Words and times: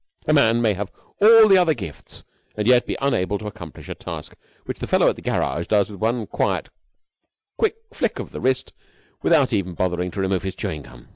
A 0.27 0.33
man 0.33 0.63
may 0.63 0.73
have 0.73 0.91
all 1.21 1.47
the 1.47 1.59
other 1.59 1.75
gifts 1.75 2.23
and 2.57 2.67
yet 2.67 2.87
be 2.87 2.97
unable 3.03 3.37
to 3.37 3.45
accomplish 3.45 3.87
a 3.87 3.93
task 3.93 4.33
the 4.65 4.87
fellow 4.87 5.07
at 5.09 5.15
the 5.15 5.21
garage 5.21 5.67
does 5.67 5.91
with 5.91 5.99
one 5.99 6.25
quiet 6.25 6.69
quick 7.55 7.75
flick 7.93 8.17
of 8.17 8.31
the 8.31 8.41
wrist 8.41 8.73
without 9.21 9.53
even 9.53 9.75
bothering 9.75 10.09
to 10.09 10.19
remove 10.19 10.41
his 10.41 10.55
chewing 10.55 10.81
gum. 10.81 11.09